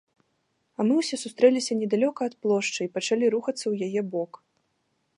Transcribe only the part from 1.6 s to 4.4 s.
недалёка ад плошчы і пачалі рухацца ў яе бок.